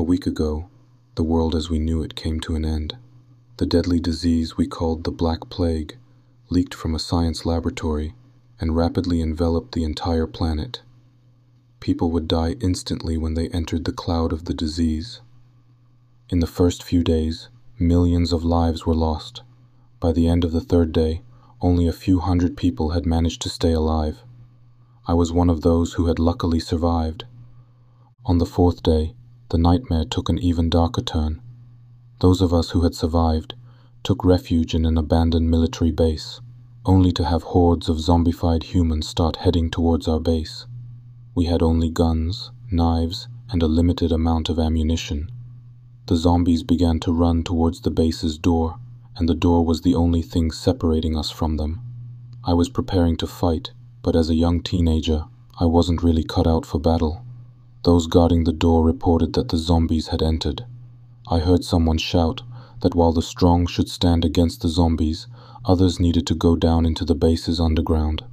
A 0.00 0.02
week 0.02 0.26
ago, 0.26 0.70
the 1.16 1.22
world 1.22 1.54
as 1.54 1.68
we 1.68 1.78
knew 1.78 2.02
it 2.02 2.14
came 2.14 2.40
to 2.40 2.54
an 2.54 2.64
end. 2.64 2.96
The 3.58 3.66
deadly 3.66 4.00
disease 4.00 4.56
we 4.56 4.66
called 4.66 5.04
the 5.04 5.10
Black 5.10 5.50
Plague 5.50 5.98
leaked 6.48 6.72
from 6.72 6.94
a 6.94 6.98
science 6.98 7.44
laboratory 7.44 8.14
and 8.58 8.74
rapidly 8.74 9.20
enveloped 9.20 9.72
the 9.72 9.84
entire 9.84 10.26
planet. 10.26 10.80
People 11.80 12.10
would 12.12 12.26
die 12.26 12.56
instantly 12.60 13.18
when 13.18 13.34
they 13.34 13.50
entered 13.50 13.84
the 13.84 13.92
cloud 13.92 14.32
of 14.32 14.46
the 14.46 14.54
disease. 14.54 15.20
In 16.30 16.40
the 16.40 16.46
first 16.46 16.82
few 16.82 17.04
days, 17.04 17.50
millions 17.78 18.32
of 18.32 18.42
lives 18.42 18.86
were 18.86 18.94
lost. 18.94 19.42
By 20.00 20.12
the 20.12 20.26
end 20.26 20.44
of 20.44 20.52
the 20.52 20.62
third 20.62 20.92
day, 20.92 21.20
only 21.60 21.86
a 21.86 21.92
few 21.92 22.20
hundred 22.20 22.56
people 22.56 22.92
had 22.92 23.04
managed 23.04 23.42
to 23.42 23.50
stay 23.50 23.72
alive. 23.72 24.22
I 25.06 25.12
was 25.12 25.30
one 25.30 25.50
of 25.50 25.60
those 25.60 25.92
who 25.92 26.06
had 26.06 26.18
luckily 26.18 26.58
survived. 26.58 27.26
On 28.24 28.38
the 28.38 28.46
fourth 28.46 28.82
day, 28.82 29.14
the 29.50 29.58
nightmare 29.58 30.04
took 30.04 30.28
an 30.28 30.38
even 30.38 30.70
darker 30.70 31.02
turn. 31.02 31.40
Those 32.20 32.40
of 32.40 32.54
us 32.54 32.70
who 32.70 32.82
had 32.82 32.94
survived 32.94 33.54
took 34.04 34.24
refuge 34.24 34.74
in 34.74 34.86
an 34.86 34.96
abandoned 34.96 35.50
military 35.50 35.90
base, 35.90 36.40
only 36.86 37.12
to 37.12 37.24
have 37.24 37.42
hordes 37.42 37.88
of 37.88 37.96
zombified 37.98 38.62
humans 38.62 39.08
start 39.08 39.36
heading 39.36 39.68
towards 39.68 40.06
our 40.06 40.20
base. 40.20 40.66
We 41.34 41.46
had 41.46 41.62
only 41.62 41.90
guns, 41.90 42.52
knives, 42.70 43.28
and 43.50 43.62
a 43.62 43.66
limited 43.66 44.12
amount 44.12 44.48
of 44.48 44.58
ammunition. 44.58 45.30
The 46.06 46.16
zombies 46.16 46.62
began 46.62 47.00
to 47.00 47.12
run 47.12 47.42
towards 47.42 47.80
the 47.80 47.90
base's 47.90 48.38
door, 48.38 48.78
and 49.16 49.28
the 49.28 49.34
door 49.34 49.64
was 49.66 49.82
the 49.82 49.94
only 49.94 50.22
thing 50.22 50.50
separating 50.50 51.16
us 51.16 51.30
from 51.30 51.56
them. 51.56 51.80
I 52.44 52.54
was 52.54 52.68
preparing 52.68 53.16
to 53.18 53.26
fight, 53.26 53.72
but 54.02 54.14
as 54.14 54.30
a 54.30 54.34
young 54.34 54.62
teenager, 54.62 55.24
I 55.58 55.66
wasn't 55.66 56.02
really 56.02 56.24
cut 56.24 56.46
out 56.46 56.64
for 56.64 56.78
battle. 56.78 57.24
Those 57.82 58.06
guarding 58.06 58.44
the 58.44 58.52
door 58.52 58.84
reported 58.84 59.32
that 59.32 59.48
the 59.48 59.56
zombies 59.56 60.08
had 60.08 60.22
entered. 60.22 60.66
I 61.28 61.38
heard 61.38 61.64
someone 61.64 61.98
shout 61.98 62.42
that 62.80 62.94
while 62.94 63.12
the 63.12 63.22
strong 63.22 63.66
should 63.66 63.88
stand 63.88 64.24
against 64.24 64.60
the 64.60 64.68
zombies, 64.68 65.26
others 65.64 65.98
needed 65.98 66.26
to 66.26 66.34
go 66.34 66.56
down 66.56 66.84
into 66.84 67.04
the 67.04 67.14
base's 67.14 67.60
underground. 67.60 68.24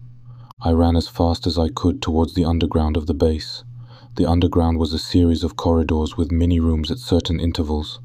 I 0.61 0.71
ran 0.71 0.95
as 0.95 1.07
fast 1.07 1.47
as 1.47 1.57
I 1.57 1.69
could 1.69 2.01
towards 2.01 2.33
the 2.33 2.43
underground 2.43 2.97
of 2.97 3.05
the 3.05 3.13
base. 3.13 3.63
The 4.15 4.25
underground 4.25 4.79
was 4.79 4.91
a 4.91 4.99
series 4.99 5.43
of 5.43 5.55
corridors 5.55 6.17
with 6.17 6.31
mini 6.31 6.59
rooms 6.59 6.89
at 6.89 6.97
certain 6.97 7.39
intervals. 7.39 7.99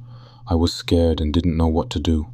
I 0.47 0.55
was 0.55 0.73
scared 0.73 1.21
and 1.21 1.33
didn't 1.33 1.57
know 1.57 1.69
what 1.69 1.89
to 1.91 1.99
do. 1.99 2.27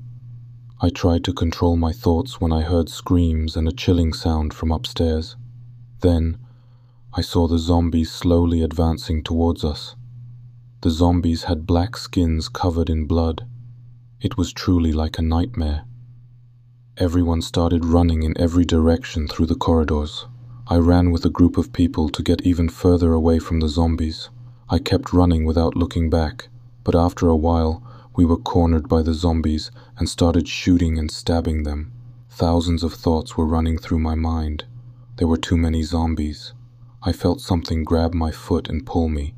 I 0.80 0.90
tried 0.90 1.24
to 1.24 1.32
control 1.32 1.76
my 1.76 1.92
thoughts 1.92 2.40
when 2.40 2.52
I 2.52 2.62
heard 2.62 2.88
screams 2.88 3.56
and 3.56 3.68
a 3.68 3.72
chilling 3.72 4.12
sound 4.12 4.52
from 4.52 4.72
upstairs. 4.72 5.36
Then, 6.00 6.38
I 7.14 7.22
saw 7.22 7.48
the 7.48 7.58
zombies 7.58 8.10
slowly 8.10 8.62
advancing 8.62 9.22
towards 9.22 9.64
us. 9.64 9.96
The 10.82 10.90
zombies 10.90 11.44
had 11.44 11.66
black 11.66 11.96
skins 11.96 12.48
covered 12.48 12.88
in 12.88 13.06
blood. 13.06 13.46
It 14.20 14.36
was 14.36 14.52
truly 14.52 14.92
like 14.92 15.18
a 15.18 15.22
nightmare. 15.22 15.84
Everyone 16.96 17.42
started 17.42 17.84
running 17.84 18.22
in 18.22 18.36
every 18.38 18.64
direction 18.64 19.26
through 19.26 19.46
the 19.46 19.54
corridors. 19.54 20.26
I 20.66 20.76
ran 20.76 21.10
with 21.10 21.24
a 21.24 21.30
group 21.30 21.56
of 21.56 21.72
people 21.72 22.08
to 22.10 22.22
get 22.22 22.42
even 22.42 22.68
further 22.68 23.12
away 23.12 23.38
from 23.38 23.60
the 23.60 23.68
zombies. 23.68 24.28
I 24.68 24.78
kept 24.78 25.12
running 25.12 25.44
without 25.44 25.76
looking 25.76 26.10
back, 26.10 26.48
but 26.84 26.94
after 26.94 27.28
a 27.28 27.36
while, 27.36 27.82
we 28.14 28.24
were 28.24 28.36
cornered 28.36 28.88
by 28.88 29.02
the 29.02 29.14
zombies 29.14 29.70
and 29.96 30.08
started 30.08 30.46
shooting 30.46 30.98
and 30.98 31.10
stabbing 31.10 31.62
them. 31.62 31.92
Thousands 32.30 32.82
of 32.82 32.92
thoughts 32.92 33.36
were 33.36 33.46
running 33.46 33.78
through 33.78 34.00
my 34.00 34.14
mind. 34.14 34.64
There 35.16 35.28
were 35.28 35.36
too 35.38 35.56
many 35.56 35.82
zombies. 35.82 36.52
I 37.02 37.12
felt 37.12 37.40
something 37.40 37.84
grab 37.84 38.14
my 38.14 38.30
foot 38.30 38.68
and 38.68 38.84
pull 38.84 39.08
me. 39.08 39.34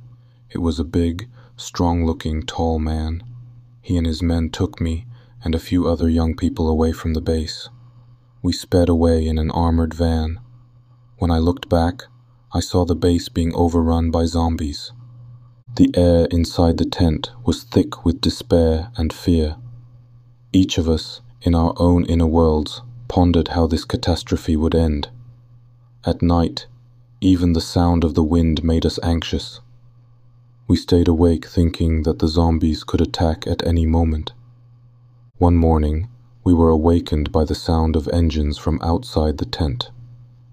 It 0.50 0.58
was 0.58 0.78
a 0.78 0.84
big, 0.84 1.28
strong 1.56 2.06
looking, 2.06 2.42
tall 2.42 2.78
man. 2.78 3.22
He 3.82 3.96
and 3.96 4.06
his 4.06 4.22
men 4.22 4.50
took 4.50 4.80
me 4.80 5.06
and 5.42 5.54
a 5.54 5.58
few 5.58 5.86
other 5.86 6.08
young 6.08 6.34
people 6.34 6.68
away 6.68 6.92
from 6.92 7.14
the 7.14 7.20
base. 7.20 7.68
We 8.42 8.52
sped 8.52 8.88
away 8.88 9.26
in 9.26 9.38
an 9.38 9.50
armored 9.50 9.94
van. 9.94 10.40
When 11.18 11.30
I 11.30 11.38
looked 11.38 11.68
back, 11.68 12.04
I 12.52 12.60
saw 12.60 12.84
the 12.84 12.96
base 12.96 13.28
being 13.28 13.54
overrun 13.54 14.10
by 14.10 14.24
zombies. 14.24 14.92
The 15.76 15.90
air 15.94 16.26
inside 16.30 16.78
the 16.78 16.84
tent 16.84 17.30
was 17.44 17.62
thick 17.62 18.04
with 18.04 18.20
despair 18.20 18.90
and 18.96 19.12
fear. 19.12 19.56
Each 20.52 20.78
of 20.78 20.88
us, 20.88 21.20
in 21.42 21.54
our 21.54 21.74
own 21.76 22.04
inner 22.06 22.26
worlds, 22.26 22.82
pondered 23.08 23.48
how 23.48 23.66
this 23.66 23.84
catastrophe 23.84 24.56
would 24.56 24.74
end. 24.74 25.08
At 26.04 26.22
night, 26.22 26.66
even 27.22 27.52
the 27.52 27.60
sound 27.60 28.02
of 28.02 28.14
the 28.14 28.24
wind 28.24 28.64
made 28.64 28.86
us 28.86 28.98
anxious. 29.02 29.60
We 30.66 30.76
stayed 30.76 31.08
awake 31.08 31.46
thinking 31.46 32.04
that 32.04 32.18
the 32.18 32.28
zombies 32.28 32.82
could 32.82 33.02
attack 33.02 33.46
at 33.46 33.66
any 33.66 33.84
moment. 33.84 34.32
One 35.36 35.56
morning, 35.56 36.08
we 36.44 36.54
were 36.54 36.70
awakened 36.70 37.30
by 37.30 37.44
the 37.44 37.54
sound 37.54 37.94
of 37.94 38.08
engines 38.08 38.56
from 38.56 38.80
outside 38.80 39.36
the 39.36 39.44
tent. 39.44 39.90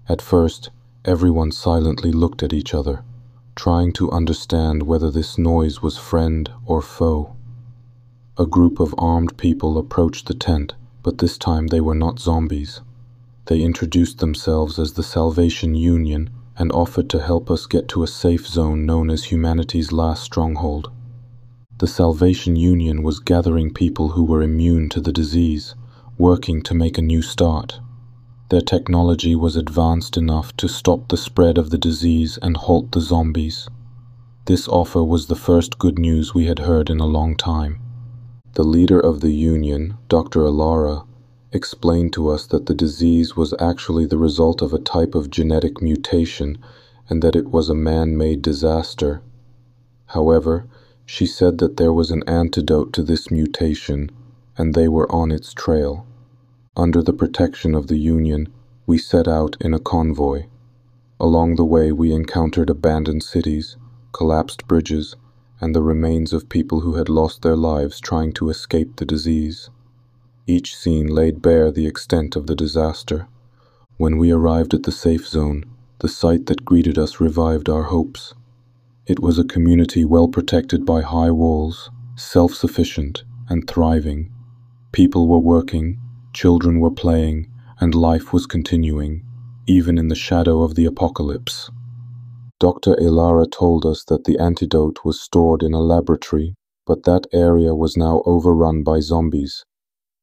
At 0.08 0.20
first, 0.20 0.68
everyone 1.06 1.52
silently 1.52 2.12
looked 2.12 2.42
at 2.42 2.52
each 2.52 2.74
other, 2.74 3.02
trying 3.56 3.92
to 3.94 4.10
understand 4.10 4.82
whether 4.82 5.10
this 5.10 5.38
noise 5.38 5.80
was 5.80 5.96
friend 5.96 6.50
or 6.66 6.82
foe. 6.82 7.34
A 8.36 8.44
group 8.44 8.78
of 8.78 8.94
armed 8.98 9.38
people 9.38 9.78
approached 9.78 10.26
the 10.26 10.34
tent, 10.34 10.74
but 11.02 11.18
this 11.18 11.38
time 11.38 11.68
they 11.68 11.80
were 11.80 11.94
not 11.94 12.18
zombies. 12.18 12.82
They 13.46 13.62
introduced 13.62 14.18
themselves 14.18 14.78
as 14.78 14.92
the 14.92 15.02
Salvation 15.02 15.74
Union 15.74 16.28
and 16.58 16.72
offered 16.72 17.08
to 17.08 17.22
help 17.22 17.50
us 17.50 17.66
get 17.66 17.88
to 17.88 18.02
a 18.02 18.06
safe 18.06 18.46
zone 18.46 18.84
known 18.84 19.08
as 19.08 19.24
humanity's 19.24 19.92
last 19.92 20.22
stronghold. 20.22 20.90
The 21.78 21.86
Salvation 21.86 22.56
Union 22.56 23.04
was 23.04 23.20
gathering 23.20 23.72
people 23.72 24.08
who 24.10 24.24
were 24.24 24.42
immune 24.42 24.88
to 24.90 25.00
the 25.00 25.12
disease, 25.12 25.76
working 26.18 26.60
to 26.62 26.74
make 26.74 26.98
a 26.98 27.02
new 27.02 27.22
start. 27.22 27.78
Their 28.50 28.60
technology 28.60 29.36
was 29.36 29.54
advanced 29.54 30.16
enough 30.16 30.56
to 30.56 30.68
stop 30.68 31.08
the 31.08 31.16
spread 31.16 31.56
of 31.56 31.70
the 31.70 31.78
disease 31.78 32.38
and 32.42 32.56
halt 32.56 32.90
the 32.90 33.00
zombies. 33.00 33.68
This 34.46 34.66
offer 34.66 35.04
was 35.04 35.26
the 35.26 35.36
first 35.36 35.78
good 35.78 35.98
news 35.98 36.34
we 36.34 36.46
had 36.46 36.60
heard 36.60 36.90
in 36.90 36.98
a 36.98 37.06
long 37.06 37.36
time. 37.36 37.80
The 38.54 38.64
leader 38.64 38.98
of 38.98 39.20
the 39.20 39.32
union, 39.32 39.98
Dr. 40.08 40.40
Alara, 40.40 41.06
explained 41.52 42.12
to 42.12 42.28
us 42.28 42.46
that 42.46 42.66
the 42.66 42.74
disease 42.74 43.36
was 43.36 43.54
actually 43.58 44.06
the 44.06 44.18
result 44.18 44.60
of 44.60 44.72
a 44.72 44.78
type 44.78 45.14
of 45.14 45.30
genetic 45.30 45.80
mutation 45.80 46.58
and 47.08 47.22
that 47.22 47.36
it 47.36 47.50
was 47.50 47.68
a 47.68 47.74
man 47.74 48.16
made 48.16 48.42
disaster. 48.42 49.22
However, 50.06 50.66
she 51.06 51.24
said 51.24 51.58
that 51.58 51.78
there 51.78 51.92
was 51.92 52.10
an 52.10 52.22
antidote 52.26 52.92
to 52.92 53.02
this 53.02 53.30
mutation, 53.30 54.10
and 54.58 54.74
they 54.74 54.88
were 54.88 55.10
on 55.10 55.30
its 55.30 55.54
trail. 55.54 56.06
Under 56.76 57.02
the 57.02 57.14
protection 57.14 57.74
of 57.74 57.86
the 57.86 57.96
Union, 57.98 58.48
we 58.86 58.98
set 58.98 59.26
out 59.26 59.56
in 59.60 59.72
a 59.72 59.78
convoy. 59.78 60.46
Along 61.18 61.56
the 61.56 61.64
way, 61.64 61.92
we 61.92 62.12
encountered 62.12 62.68
abandoned 62.68 63.22
cities, 63.22 63.76
collapsed 64.12 64.68
bridges, 64.68 65.16
and 65.60 65.74
the 65.74 65.82
remains 65.82 66.32
of 66.32 66.48
people 66.48 66.80
who 66.80 66.94
had 66.94 67.08
lost 67.08 67.42
their 67.42 67.56
lives 67.56 68.00
trying 68.00 68.32
to 68.34 68.50
escape 68.50 68.96
the 68.96 69.06
disease. 69.06 69.70
Each 70.50 70.74
scene 70.74 71.08
laid 71.08 71.42
bare 71.42 71.70
the 71.70 71.86
extent 71.86 72.34
of 72.34 72.46
the 72.46 72.54
disaster. 72.54 73.28
When 73.98 74.16
we 74.16 74.30
arrived 74.30 74.72
at 74.72 74.84
the 74.84 74.90
safe 74.90 75.28
zone, 75.28 75.66
the 75.98 76.08
sight 76.08 76.46
that 76.46 76.64
greeted 76.64 76.96
us 76.96 77.20
revived 77.20 77.68
our 77.68 77.82
hopes. 77.82 78.32
It 79.06 79.20
was 79.20 79.38
a 79.38 79.44
community 79.44 80.06
well 80.06 80.26
protected 80.26 80.86
by 80.86 81.02
high 81.02 81.30
walls, 81.30 81.90
self 82.16 82.54
sufficient, 82.54 83.24
and 83.50 83.68
thriving. 83.68 84.32
People 84.90 85.28
were 85.28 85.38
working, 85.38 86.00
children 86.32 86.80
were 86.80 86.90
playing, 86.90 87.50
and 87.78 87.94
life 87.94 88.32
was 88.32 88.46
continuing, 88.46 89.26
even 89.66 89.98
in 89.98 90.08
the 90.08 90.14
shadow 90.14 90.62
of 90.62 90.76
the 90.76 90.86
apocalypse. 90.86 91.70
Dr. 92.58 92.94
Elara 92.94 93.50
told 93.50 93.84
us 93.84 94.02
that 94.04 94.24
the 94.24 94.38
antidote 94.38 95.04
was 95.04 95.20
stored 95.20 95.62
in 95.62 95.74
a 95.74 95.80
laboratory, 95.80 96.54
but 96.86 97.02
that 97.02 97.26
area 97.34 97.74
was 97.74 97.98
now 97.98 98.22
overrun 98.24 98.82
by 98.82 99.00
zombies. 99.00 99.66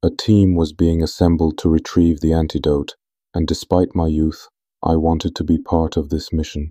A 0.02 0.10
team 0.10 0.54
was 0.54 0.72
being 0.72 1.02
assembled 1.02 1.58
to 1.58 1.68
retrieve 1.68 2.20
the 2.20 2.32
antidote, 2.32 2.94
and 3.34 3.46
despite 3.46 3.94
my 3.94 4.08
youth, 4.08 4.48
I 4.82 4.96
wanted 4.96 5.34
to 5.36 5.44
be 5.44 5.58
part 5.58 5.96
of 5.96 6.10
this 6.10 6.32
mission. 6.32 6.70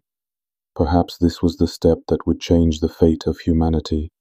Perhaps 0.75 1.17
this 1.17 1.41
was 1.41 1.57
the 1.57 1.67
step 1.67 1.99
that 2.07 2.27
would 2.27 2.39
change 2.39 2.79
the 2.79 2.89
fate 2.89 3.25
of 3.25 3.39
humanity 3.39 4.11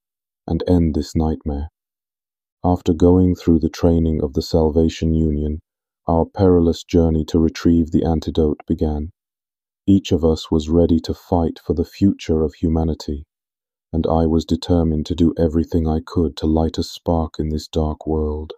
and 0.47 0.63
end 0.67 0.95
this 0.95 1.15
nightmare. 1.15 1.69
After 2.65 2.95
going 2.95 3.35
through 3.35 3.59
the 3.59 3.69
training 3.69 4.23
of 4.23 4.33
the 4.33 4.43
Salvation 4.43 5.15
Union, 5.15 5.61
our 6.07 6.25
perilous 6.25 6.83
journey 6.83 7.25
to 7.27 7.39
retrieve 7.39 7.91
the 7.91 8.05
antidote 8.05 8.61
began. 8.67 9.11
Each 9.87 10.13
of 10.13 10.25
us 10.25 10.51
was 10.51 10.71
ready 10.71 10.99
to 11.01 11.13
fight 11.13 11.59
for 11.59 11.75
the 11.75 11.85
future 11.85 12.43
of 12.43 12.55
humanity, 12.55 13.25
and 13.93 14.07
I 14.07 14.27
was 14.27 14.47
determined 14.47 15.07
to 15.07 15.15
do 15.15 15.35
everything 15.37 15.87
I 15.87 16.01
could 16.05 16.37
to 16.39 16.47
light 16.47 16.79
a 16.79 16.83
spark 16.83 17.39
in 17.39 17.51
this 17.51 17.69
dark 17.69 18.07
world. 18.07 18.55